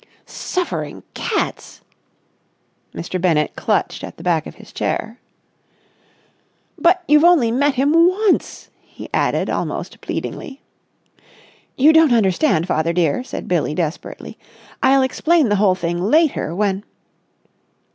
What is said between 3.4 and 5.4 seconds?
clutched at the back of his chair.